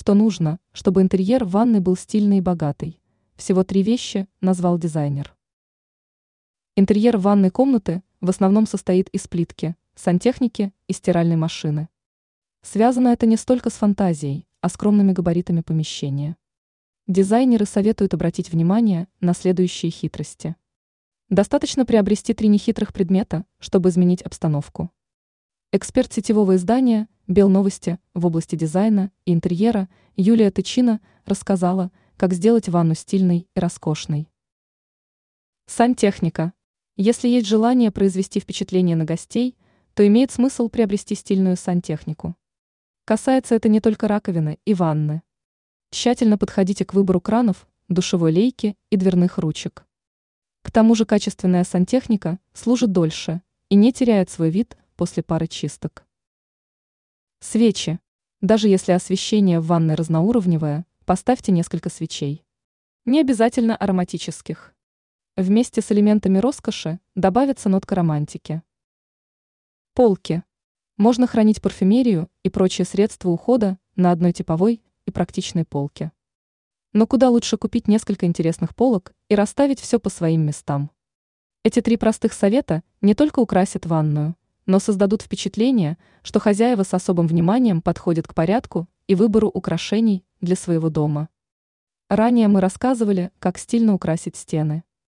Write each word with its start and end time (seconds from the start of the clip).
что 0.00 0.14
нужно, 0.14 0.58
чтобы 0.72 1.02
интерьер 1.02 1.44
ванной 1.44 1.80
был 1.80 1.94
стильный 1.94 2.38
и 2.38 2.40
богатый. 2.40 2.98
Всего 3.36 3.64
три 3.64 3.82
вещи 3.82 4.26
назвал 4.40 4.78
дизайнер. 4.78 5.36
Интерьер 6.74 7.18
ванной 7.18 7.50
комнаты 7.50 8.02
в 8.22 8.30
основном 8.30 8.66
состоит 8.66 9.10
из 9.10 9.28
плитки, 9.28 9.76
сантехники 9.94 10.72
и 10.88 10.94
стиральной 10.94 11.36
машины. 11.36 11.90
Связано 12.62 13.08
это 13.08 13.26
не 13.26 13.36
столько 13.36 13.68
с 13.68 13.74
фантазией, 13.74 14.46
а 14.62 14.70
скромными 14.70 15.12
габаритами 15.12 15.60
помещения. 15.60 16.38
Дизайнеры 17.06 17.66
советуют 17.66 18.14
обратить 18.14 18.50
внимание 18.50 19.06
на 19.20 19.34
следующие 19.34 19.90
хитрости. 19.90 20.56
Достаточно 21.28 21.84
приобрести 21.84 22.32
три 22.32 22.48
нехитрых 22.48 22.94
предмета, 22.94 23.44
чтобы 23.58 23.90
изменить 23.90 24.22
обстановку. 24.22 24.90
Эксперт 25.72 26.10
сетевого 26.10 26.56
издания 26.56 27.06
«Белновости» 27.30 28.00
в 28.12 28.26
области 28.26 28.56
дизайна 28.56 29.12
и 29.24 29.32
интерьера 29.32 29.88
Юлия 30.16 30.50
Тычина 30.50 31.00
рассказала, 31.26 31.92
как 32.16 32.34
сделать 32.34 32.68
ванну 32.68 32.96
стильной 32.96 33.46
и 33.54 33.60
роскошной. 33.60 34.28
Сантехника. 35.66 36.52
Если 36.96 37.28
есть 37.28 37.46
желание 37.46 37.92
произвести 37.92 38.40
впечатление 38.40 38.96
на 38.96 39.04
гостей, 39.04 39.56
то 39.94 40.04
имеет 40.04 40.32
смысл 40.32 40.68
приобрести 40.68 41.14
стильную 41.14 41.56
сантехнику. 41.56 42.34
Касается 43.04 43.54
это 43.54 43.68
не 43.68 43.80
только 43.80 44.08
раковины 44.08 44.58
и 44.64 44.74
ванны. 44.74 45.22
Тщательно 45.90 46.36
подходите 46.36 46.84
к 46.84 46.94
выбору 46.94 47.20
кранов, 47.20 47.68
душевой 47.88 48.32
лейки 48.32 48.76
и 48.90 48.96
дверных 48.96 49.38
ручек. 49.38 49.86
К 50.62 50.72
тому 50.72 50.96
же 50.96 51.04
качественная 51.04 51.62
сантехника 51.62 52.40
служит 52.54 52.90
дольше 52.90 53.40
и 53.68 53.76
не 53.76 53.92
теряет 53.92 54.30
свой 54.30 54.50
вид 54.50 54.76
после 54.96 55.22
пары 55.22 55.46
чисток. 55.46 56.04
Свечи. 57.42 57.98
Даже 58.42 58.68
если 58.68 58.92
освещение 58.92 59.60
в 59.60 59.66
ванной 59.66 59.94
разноуровневое, 59.94 60.84
поставьте 61.06 61.52
несколько 61.52 61.88
свечей. 61.88 62.44
Не 63.06 63.18
обязательно 63.20 63.74
ароматических. 63.74 64.74
Вместе 65.36 65.80
с 65.80 65.90
элементами 65.90 66.36
роскоши 66.36 67.00
добавится 67.14 67.70
нотка 67.70 67.94
романтики. 67.94 68.62
Полки. 69.94 70.44
Можно 70.98 71.26
хранить 71.26 71.62
парфюмерию 71.62 72.28
и 72.42 72.50
прочие 72.50 72.84
средства 72.84 73.30
ухода 73.30 73.78
на 73.96 74.10
одной 74.10 74.34
типовой 74.34 74.82
и 75.06 75.10
практичной 75.10 75.64
полке. 75.64 76.12
Но 76.92 77.06
куда 77.06 77.30
лучше 77.30 77.56
купить 77.56 77.88
несколько 77.88 78.26
интересных 78.26 78.76
полок 78.76 79.14
и 79.30 79.34
расставить 79.34 79.80
все 79.80 79.98
по 79.98 80.10
своим 80.10 80.42
местам. 80.42 80.90
Эти 81.64 81.80
три 81.80 81.96
простых 81.96 82.34
совета 82.34 82.82
не 83.00 83.14
только 83.14 83.40
украсят 83.40 83.86
ванную, 83.86 84.36
но 84.70 84.78
создадут 84.78 85.22
впечатление, 85.22 85.98
что 86.22 86.38
хозяева 86.38 86.84
с 86.84 86.94
особым 86.94 87.26
вниманием 87.26 87.82
подходят 87.82 88.28
к 88.28 88.34
порядку 88.34 88.88
и 89.08 89.16
выбору 89.16 89.48
украшений 89.48 90.24
для 90.40 90.54
своего 90.54 90.90
дома. 90.90 91.28
Ранее 92.08 92.46
мы 92.46 92.60
рассказывали, 92.60 93.32
как 93.40 93.58
стильно 93.58 93.94
украсить 93.94 94.36
стены. 94.36 94.84